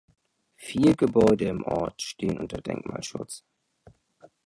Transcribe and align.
Vier 0.55 0.95
Gebäude 0.95 1.45
im 1.45 1.63
Ort 1.63 2.01
stehen 2.01 2.39
unter 2.39 2.59
Denkmalschutz. 2.59 3.45